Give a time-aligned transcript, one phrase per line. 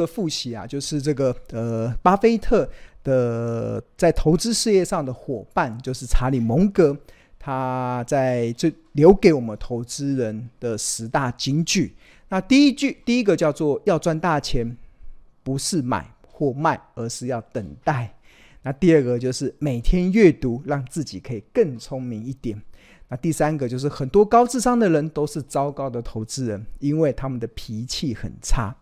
[0.00, 2.68] 的复习啊，就是这个呃，巴菲特
[3.04, 6.96] 的在投资事业上的伙伴，就是查理蒙格，
[7.38, 11.94] 他在这留给我们投资人的十大金句。
[12.28, 14.76] 那第一句，第一个叫做要赚大钱，
[15.42, 18.14] 不是买或卖，而是要等待。
[18.62, 22.60] 那第二个就是每天阅读，让自己可以更聪明一点。
[23.08, 28.76] 那第三个就是很多高智商的人都是糟糕的投资人，因为他们的脾气很差。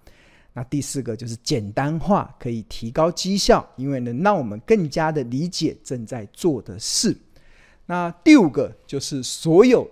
[0.59, 7.17] 那第四个就是简单化可以提高绩效，因为能让我们更加的理解正在做的事。
[7.87, 9.89] 那第五个就是所有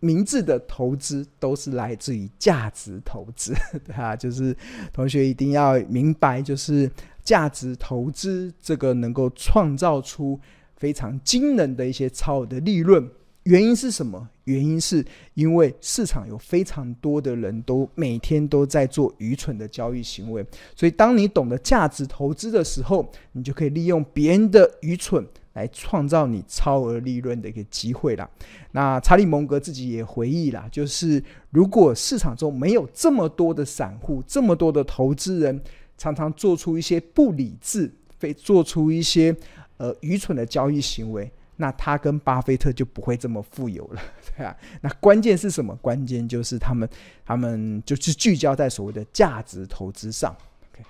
[0.00, 4.56] 明智的投资都是来自于价值投资， 对啊，就是
[4.90, 6.90] 同学一定要明白，就是
[7.22, 10.40] 价值投资这个能够创造出
[10.78, 13.06] 非常惊人的一些超额的利润。
[13.46, 14.28] 原因是什么？
[14.44, 20.44] 原因是因为市场有非常多的人都每天都在做愚蠢的交易行为，
[20.74, 28.28] 所以当你懂得价值投资的时候，你就可以利用别人的愚蠢来创造你超额利润的一个机会了。
[28.72, 35.62] 那查理蒙格自己也回忆了，就是如果市场中没有这么多的散户，这么多的投资人
[35.96, 39.36] 常常做出一些不理智、非做出一些
[39.76, 41.30] 呃愚蠢的交易行为。
[41.56, 44.00] 那他跟巴菲特就不会这么富有了，
[44.36, 44.56] 对啊。
[44.80, 45.74] 那关键是什么？
[45.76, 46.88] 关键就是他们，
[47.24, 50.36] 他们就是聚焦在所谓的价值投资上。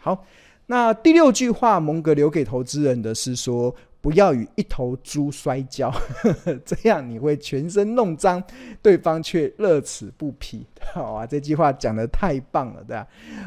[0.01, 0.25] 好。
[0.69, 5.95] 那第六句话，蒙格留给投资人的是说，不要与一头猪摔跤，
[6.67, 8.43] 这样你会全身弄脏，
[8.83, 10.67] 对方却乐此不疲。
[10.93, 13.07] 好啊，这句话讲得太棒了，对吧？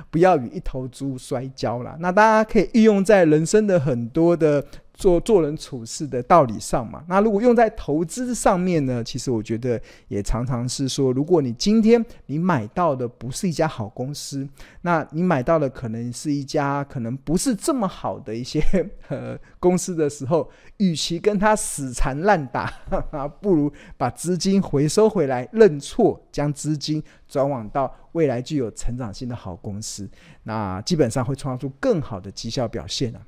[0.09, 1.97] 不要与一头猪摔跤啦。
[1.99, 4.65] 那大家可以运用在人生的很多的。
[4.99, 9.01] 做做人处事的道理上嘛，那如果用在投资上面呢？
[9.01, 14.45] 其实我觉得也常常是说，如果你今天你买到的不是一家好公司，
[14.81, 18.61] 那你买到的可能是一家可能不是这么好的一些
[19.07, 22.69] 呃公司的时候，与其跟他死缠烂打，
[23.39, 30.09] 不如把资金回收回来，认错，将资金转往到未来具有成长性的好公司，
[30.43, 33.21] 那基本上会创造出更好的绩效表现啊。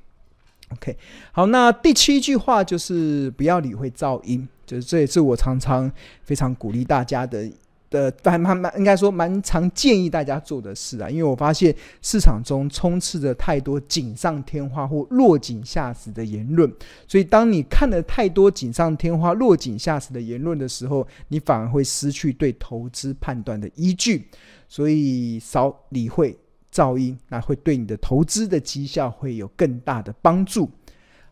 [0.72, 0.96] OK，
[1.32, 5.90] 好，那第七句话就是不要理会噪音，就是这也是我常常
[6.22, 7.50] 非常鼓励大家的
[7.90, 16.72] 的，蛮蛮应该说蛮常建议大家做的事啊，因为我发现市场中充斥着太多锦上添花或落井下石的言论，
[17.06, 24.26] 所以当你看了太多锦上添花、落井下石的言论的时候，你反而会失去对投资判断的依据，
[24.68, 26.38] 所以少理会。
[26.72, 30.70] 噪音，那会对你的投资的绩效会有更大的帮助。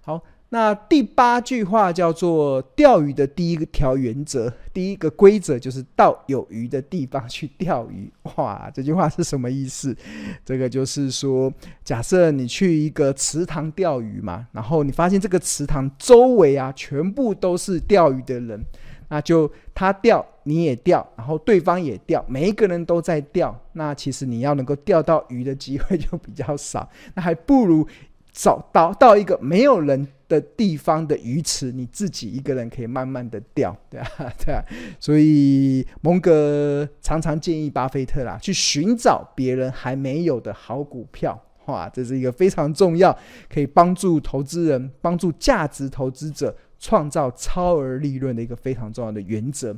[0.02, 8.12] 好，那第八句话叫做钓鱼的第一个条原则，第一个规则就是到有鱼的地方去钓鱼。
[8.36, 9.96] 哇，这句话是什么意思？
[10.44, 11.52] 这个就是说，
[11.84, 18.62] 假设你去一个池塘钓鱼嘛，然后你发现这个池塘周围啊，全部都是钓鱼的人。
[19.10, 23.54] 那就他钓，你也钓，然后对方也钓，每一个人都在钓。
[23.72, 26.88] 那其实你要能够钓到鱼的机会就比较少。
[27.14, 27.86] 那还不如
[28.32, 34.62] 找到到一个没有人的地方的鱼池，你自己一个人可以慢慢的钓，对啊，对啊。
[35.00, 41.36] 所以蒙格常常建议巴菲特啦，去寻找别人还没有的好股票。
[41.66, 43.16] 哇，这是一个非常重要，
[43.52, 46.56] 可以帮助投资人、帮助价值投资者。
[46.80, 49.76] 创造超额利润的一个非常重要的原则。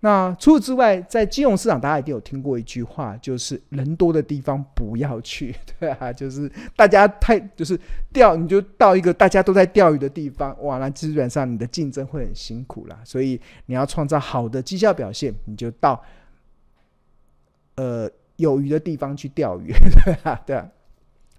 [0.00, 7.78] 那除此之外，在金融市场，大家一定有听过一句话，就是人多的地方不要去， 对啊，就是大家太就是
[8.12, 13.00] 钓，你就到一个大家都在钓鱼的地方，哇，那基本上你的竞争会很辛苦啦。
[13.02, 16.04] 所以你要创造好的绩效表现，你就到
[17.76, 19.72] 呃有鱼的地方去钓鱼，
[20.04, 20.62] 对啊，对。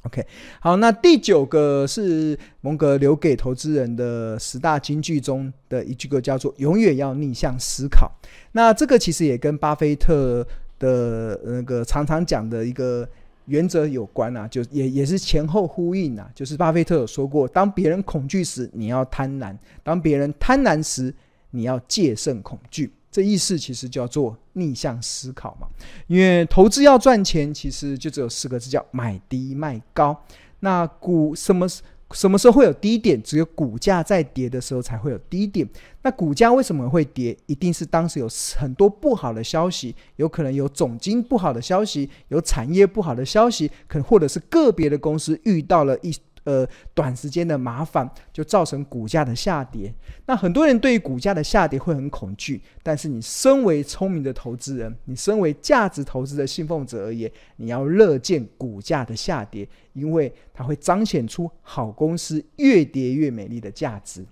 [0.06, 0.25] OK，
[0.59, 8.11] 好，那第九个是蒙格留给投资人的十大金句中的一句个叫做“永远要逆向思考”。
[8.52, 10.46] 那这个其实也跟巴菲特
[10.78, 13.08] 的那个常常讲的一个
[13.46, 16.29] 原则有关啊，就也也是前后呼应啊。
[16.35, 21.14] 就是巴菲特有说过，当别人恐惧时，你要贪婪；当别人贪婪时，
[21.52, 22.91] 你要戒慎恐惧。
[23.13, 25.67] 这意思其实叫做逆向思考嘛，
[26.07, 30.19] 因为投资要赚钱，其实就只有四个字，叫买低卖高。
[30.61, 31.67] 那股什么
[32.11, 33.21] 什么时候会有低点？
[33.21, 35.67] 只有股价在跌的时候才会有低点。
[36.01, 37.37] 那股价为什么会跌？
[37.45, 38.27] 一定是当时有
[38.57, 46.11] 很多不好的消息，有可能有总经不好的消息，有产业不好的消息，可能或者是个别的公司遇到了一
[46.43, 49.93] 呃短时间的麻烦，就造成股价的下跌。
[50.25, 64.25] 那很多人对于股价的下跌会很恐惧，但是你身为聪明的投资人，你身为价值投资的信奉者而言，你要乐见股价的下跌，因为它会彰显出好公司越跌越美丽的价值。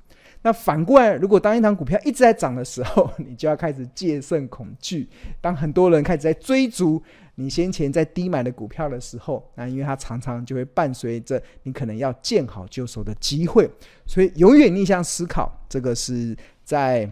[0.44, 5.08] 那反过来，如果当一档股票一直在涨的时候， 你就要开始戒慎恐惧。
[5.40, 7.02] 当很多人开始在追逐
[7.36, 13.70] 你先前在低买的股票的时候，那因为它常常就会伴随着你可能要见好就收的机会。
[14.08, 17.08] 所以永远逆向思考，这个是在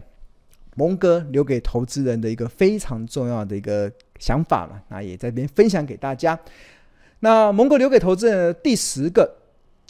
[0.74, 4.82] 蒙哥留给投资人的一个非常重要的一个想法了。
[4.88, 6.36] 那也在这边分享给大家。
[7.20, 9.36] 那蒙哥留给投资人的第十个。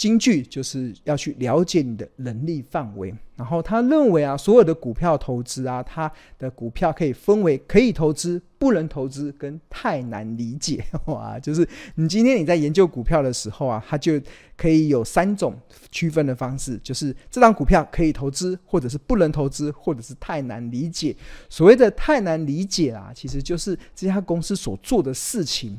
[0.01, 10.83] 金句就是要去了解你的能力范围，然后他认为啊，所有的股票投资啊，他的股票可以分为可以投资、不能投资跟太难理解。
[11.05, 14.19] 哇，就是你今天你在研究股票的时候啊，它就
[14.57, 15.55] 可以有三种
[15.91, 21.15] 区分的方式，就是这档股票可以投资，或者是不能投资，或者是太难理解。
[21.51, 25.79] 所谓的太难理解啊，其实就是这家公司所做的事情。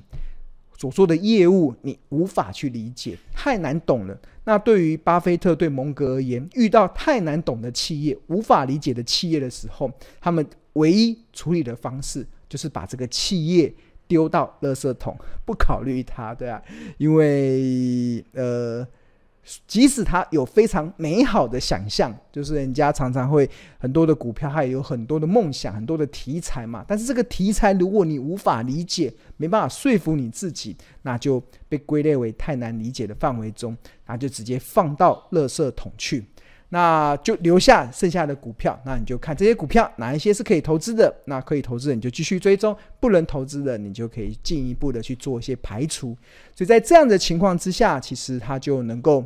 [0.82, 4.20] 所做的业务你无法去理解，太难懂了。
[4.46, 10.44] 那对于巴菲特对蒙格而言，遇到太难懂的企业、无法理解的企业的时候，他们
[10.74, 13.72] 唯一处理的方式就是把这个企业
[14.08, 16.60] 丢到垃圾桶，不考虑它，对啊，
[16.98, 18.88] 因为呃。
[19.66, 23.50] 即使他有非常美好的想象，就是人家常常会
[23.80, 26.86] 很多的股票，还有很多的梦想，很多的题材嘛。
[26.88, 36.26] 但是这个题材，如果你无法理解，没办法说服你自己，那就被归类为太难理解的范围中，那就直接放到垃圾桶去。
[36.74, 46.16] 那就留下剩下的股票，那你就看这些股票哪一些是可以投资的，那可以投资的你就继续追踪，不能投资的你就可以进一步的去做一些排除。
[46.56, 49.26] 所以在这样的情况之下，其实它就能够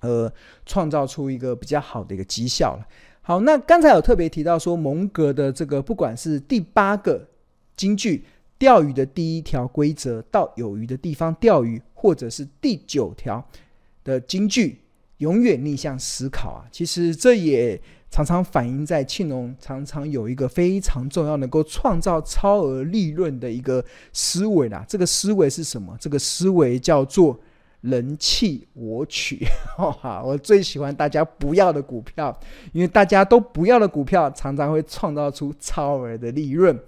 [0.00, 0.30] 呃
[0.66, 2.86] 创造出一个比较好的一个绩效了。
[3.22, 7.26] 好，那刚才有特别提到说蒙格的这个不管是第八个
[7.76, 8.22] 金句
[8.58, 13.42] 钓鱼的第一条规则，到有鱼的地方钓鱼，或者是第九条
[14.04, 14.82] 的金句。
[15.18, 17.80] 永远逆向思考啊，其实这也
[18.10, 24.84] 常常反映在庆隆常常有一个非常重要、能够创造超额利润的一个思维啦。
[24.88, 25.96] 这个思维是什么？
[26.00, 27.38] 这个思维叫做
[27.82, 29.44] 人弃我取。
[29.76, 32.34] 哈，我最喜欢大家不要的股票，
[32.72, 36.78] 因为大家都不要的股票，常常会创造出超额的利润。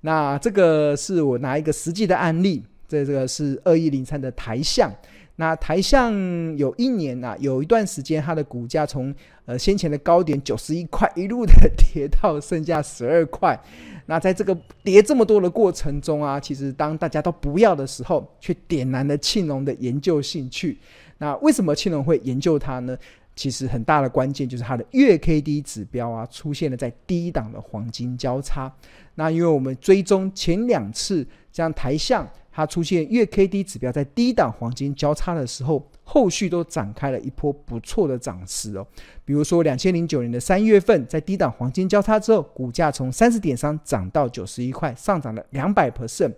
[0.00, 4.92] 那这个是我拿一个实际的案例，这这个是二一零三的台象。
[5.36, 6.12] 那台象
[6.56, 9.12] 有一年呐、啊，有一段时间，它的股价从
[9.46, 13.58] 呃先前的高点九十一块，一路的跌到剩下十二块。
[14.06, 20.78] 那在这个跌这么多的过程中啊，其实当大家都不要的时候，却点燃了庆隆的研究兴趣。
[21.18, 22.96] 那为什么庆隆会研究它呢？
[23.36, 28.72] 其实很大的关键就是它的月 K D 指标啊，出现了在低档的黄金交叉。
[29.16, 32.28] 那因为我们追踪前两次这样台象。
[32.56, 38.86] 它出现月 K D 指标在低档黄金交叉的时候，后续都展开了一波不错的涨势哦。
[39.24, 46.32] 比如说，两千零九年的三月份，在低档黄金交叉之后，股价从三十点三涨到九十一块，上涨了两百 percent。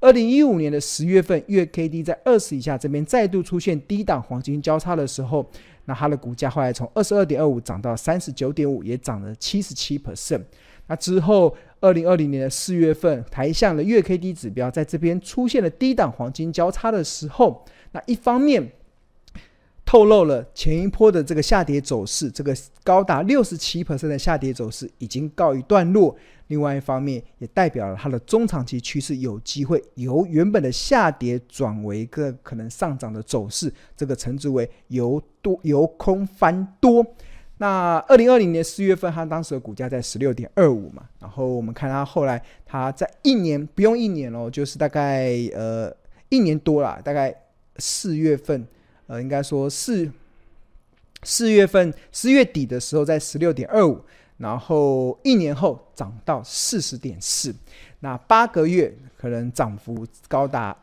[0.00, 5.46] 二零一五年的十月份，月 K D 在二十以下，这边再度出现低档黄金交叉的时候，
[5.84, 10.40] 那它的股价后来从二十二点二五涨到三十九点五，也涨了七十七 percent。
[10.86, 18.72] 那之后，二零二零年的四月份，台向的月 K D 指标在这边出现了低档黄金交叉的时候，那一方面
[19.84, 22.54] 透露了前一波的这个下跌走势，这个
[22.84, 26.14] 高达六十七%的下跌走势已经告一段落；
[26.48, 37.06] 另外一方面，也代表了它的中长期趋势有机会由原本的下跌转为一个可能上涨的走势，这个称之为由多由空翻多。
[37.58, 45.92] 那二零二零年四月份，它当时的股价在十六点二五嘛，然后我们看它后来，它在一年不用一年哦，就是大概呃
[46.28, 47.34] 一年多啦，大概
[47.78, 48.66] 四月份，
[49.08, 50.10] 呃，应该说四
[51.24, 54.00] 四月份四月底的时候在十六点二五，
[54.36, 57.52] 然后一年后涨到四十点四，
[58.00, 60.76] 那八个月可能涨幅高达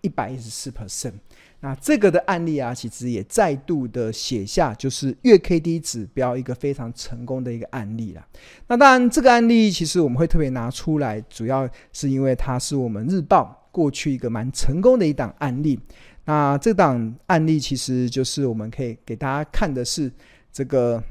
[0.00, 1.12] 一百一十四 percent。
[1.60, 8.24] 那这个的案例啊，其实也再度的写下，就是月 K D 指标一个非常成功的一个案例了。
[8.68, 15.80] 那当然，这个案例其实我们会特别拿出来，主要是因为它是我们日报过去一个蛮成功的一档案例。
[16.26, 20.12] 那这档案例其实就是我们可以给大家看的是
[20.52, 21.02] 这个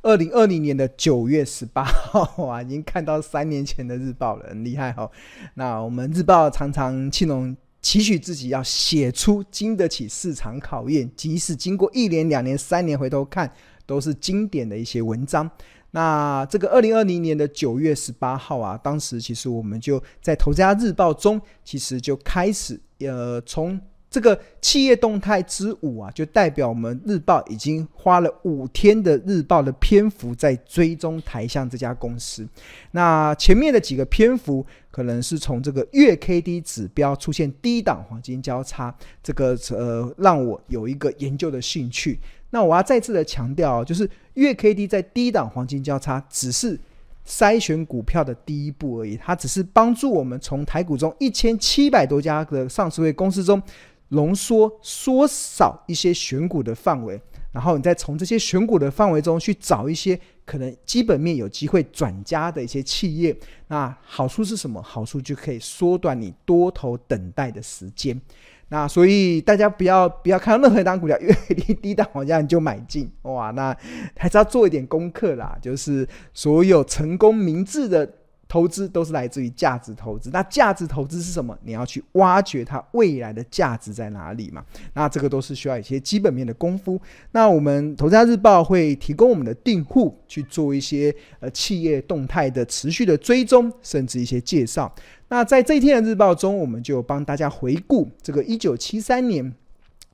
[0.00, 5.08] 二零二零年的九月十八号， 哇，已经看到三年前的日报了，很厉害哈。
[5.54, 7.54] 那我们日报常常庆隆。
[7.86, 13.48] 期许自己要写出经得起市场考验，即使经过一年、两年、三年，回头看
[13.86, 15.48] 都是经典的一些文章。
[15.92, 23.80] 那这个二零二零年的九月十八号啊，当时其实我们就在《投资家日报》中，其实就开始呃从。
[24.16, 32.48] 这个企业动态之五啊，就代表我们日报已经花了五天的日报的篇幅在追踪台象这家公司。
[32.92, 42.18] 那前面的几个篇幅，可能是从这个月 K D 指标出现低档黄金交叉，这个呃让我有一个研究的兴趣。
[42.48, 46.80] 那我要再次的强调，就是月 K D 在低档黄金交叉只是
[47.26, 53.62] 筛选股票的第一步而已，它只是帮助我们从台股中一千七百多家的上市位公司中。
[54.10, 57.20] 浓缩缩小一些选股的范围，
[57.52, 63.36] 然后你再从这些选股的范围中去找一些可能基本面有机会转加的一些企业。
[63.68, 64.80] 那好处是什么？
[64.80, 68.20] 好处就可以缩短你多头等待的时间。
[68.68, 73.76] 那所以大家不要不要看到任何一档股票越低低档往下你就买进哇，那
[74.16, 75.58] 还是要做一点功课啦。
[75.60, 78.08] 就是所有成功明智的。
[78.48, 81.56] 投资都是来自于价值投资，那价值投资是什么？
[81.64, 84.64] 你要去挖掘它未来的价值在哪里嘛？
[84.94, 87.00] 那这个都是需要一些基本面的功夫。
[87.32, 94.94] 那我们投资家日报会提供我们的订户去做一些呃企业动态的持续的追踪，甚至一些介绍。
[95.28, 99.52] 那在这一天的日报中，我们就帮大家回顾这个一九七三年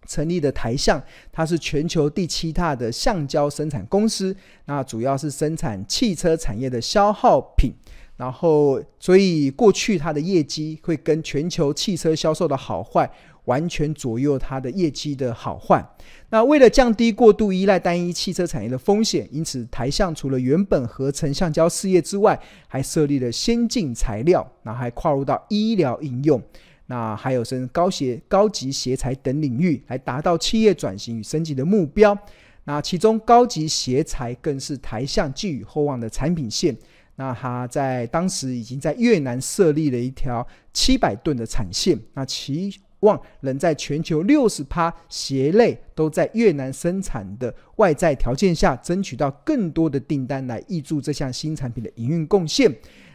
[0.06, 4.34] 成立的台象，它是全球第七大的橡胶生产公司，
[4.64, 7.74] 那主要是生产汽车产业的消耗品。
[8.22, 13.10] 然后，所以过去它的业绩会跟全球汽车销售的好坏
[13.46, 15.84] 完全左右它的业绩的好坏。
[16.30, 26.40] 那为了降低过度依赖单一汽车产业的风险，因此台象除了原本合成橡胶事业之外，还设立了先进材料，然后还跨入到医疗应用，
[26.86, 32.16] 那还有甚至高鞋、高级鞋材等领域，来达到企业转型与升级的目标。
[32.62, 36.76] 那其中高级鞋材更是台象寄予厚望的产品线。
[37.22, 52.74] 那他在当时已经在越南设立了一条七百吨的产线，那期望能在全球六十趴鞋类都在越南生产的外在条件下，争取到更多的订单来挹注这项新产品的营运贡献。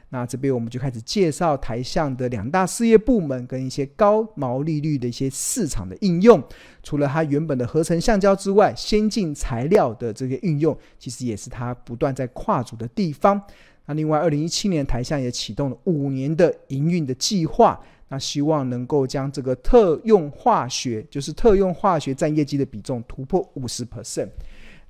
[0.10, 6.42] 那这边我们就开始介绍台象的两大事业部门跟一些高毛利率的一些市场的应用。
[6.82, 13.42] 除了它原本的合成橡胶之外，先进材料的这个运用，其实也是它不断在跨足的地方。
[13.88, 24.30] 那另外，二零一七年台下也启动了五年的营运的计划，那希望能够将这个特用化学，就是特用化学占业绩的比重突破五十 percent。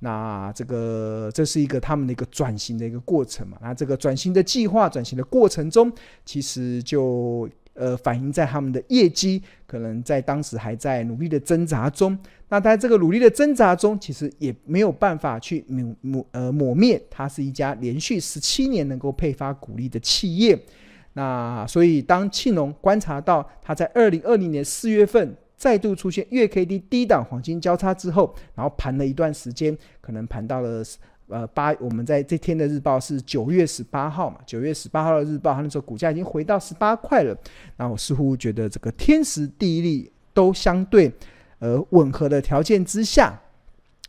[0.00, 3.56] 那这个这是一个他们的一个转型的一个过程嘛？
[3.62, 5.90] 那这个转型的计划、转型的过程中，
[6.24, 7.48] 其实就。
[7.78, 12.18] 呃，反映在他们的业绩，可能在当时还在努力的挣扎中。
[12.48, 20.58] 那在这个努力的挣扎中，其实也没有办法去抹抹呃抹灭，它是一家连续十七年能够配发股利的企业。
[21.12, 30.82] 那所以，当庆农观察到它在二零二零年四月份再度出现月 K D 低档黄金交叉之后，然后盘了一段时间，可能盘到了。
[31.28, 37.36] 呃，八，我们在这天的日报是九月十八号嘛，九月十八号的日报，它那时候股价已经回到十八块了。
[37.76, 41.12] 那我似乎觉得这个天时地利都相对
[41.58, 43.38] 呃吻合的条件之下，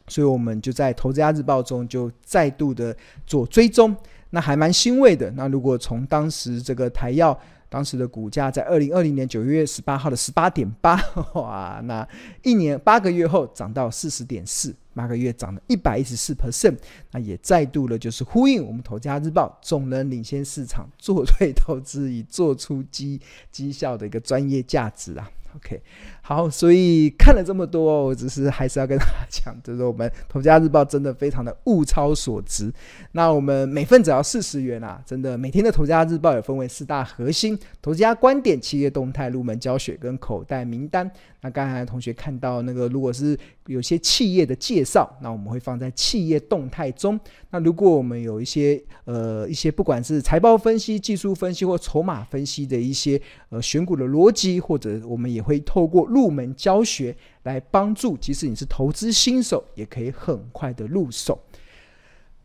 [0.07, 2.95] 所以我们就在投资家日报中就再度的
[3.25, 3.95] 做追踪，
[4.29, 5.29] 那还蛮欣慰的。
[5.31, 7.39] 那如果从当时这个台药。
[7.71, 10.99] 当时的股价在二零二零年九月十八号的十八点八，
[11.35, 12.07] 哇，那
[12.41, 16.75] 一年八个月后涨到四十点四，八个月涨了一百一十四 percent，
[17.11, 23.17] 那也再度的就是呼应我们投家日报总能领先市场，做对投资以做出绩
[23.49, 25.31] 绩效的一个专业价值啊。
[25.55, 25.81] OK，
[26.21, 32.71] 好，所以看了这么多，我只是还是要跟大家讲，就是我们投家日报真的非常的物超所值。
[33.13, 41.09] 那我们每份只要四十元啊，真的每天的投家日报也分为四大核心：投资家观点、企业动态、入门教学跟口袋名单。
[41.41, 43.37] 那刚才同学看到那个，如果是
[43.67, 47.17] 有些企业的介绍，那我们会放在企业动态中。
[47.49, 61.37] 那如果我们有一些呃一些不管是财报分析、技术分析或筹码分析的一些呃选股的逻辑，或者我们也会透过入门教学来帮助，即使你是投资新手，也可以很快的入手。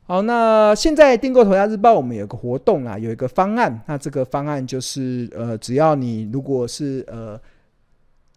[0.03, 3.83] 好，那现在订购《投家日报》，我们有个活动啊，有一个方案。
[3.87, 7.41] 那这个方案就是呃，只要你如果是呃。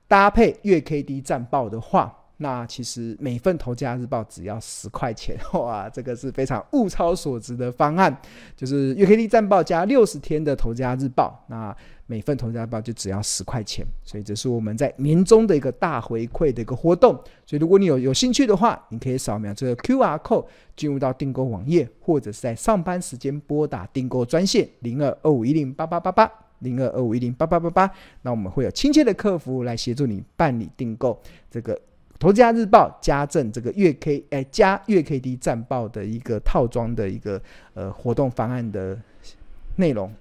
[0.10, 8.18] 搭配月 K D 战报的话，那其实每份《投家日报》只要十块钱， 哇，这个是非常物超所值的方案，
[8.56, 11.76] 就是月 K D 战报加六十天的《投家日报》，那
[12.08, 17.14] 每份《头家日报》就只要十块钱，所以这是我们在年终的一个大回馈的一个活动。
[17.46, 20.46] 所以如果你有有兴趣的话，你可以扫描这个 Q R code
[20.76, 26.32] 进入到订购网页，或者是在上班时间拨打订购专线零二二五一零八八八八。
[26.62, 27.92] 零二二五一零八八八八，
[28.24, 31.22] 那我们会有亲切的客服来协助你办理订购
[31.52, 31.76] 这个
[32.18, 37.40] 《投资家日报》加赠这个月 K 哎加月 K D 战报的一个套装的一个
[37.76, 39.00] 呃活动方案的
[39.76, 40.12] 内容。